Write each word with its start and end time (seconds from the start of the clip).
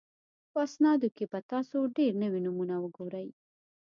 په 0.51 0.57
اسنادو 0.67 1.07
کې 1.15 1.25
به 1.31 1.39
تاسو 1.51 1.77
ډېر 1.97 2.11
نوي 2.23 2.39
نومونه 2.45 2.75
وګورئ 2.79 3.27